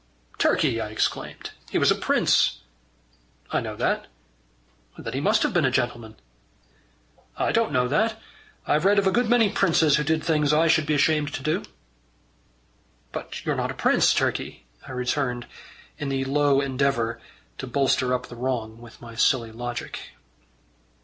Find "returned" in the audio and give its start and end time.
14.93-15.45